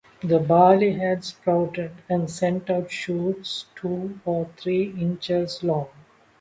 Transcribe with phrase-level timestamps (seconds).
[0.23, 5.89] The barley had sprouted and sent out shoots two or three inches long.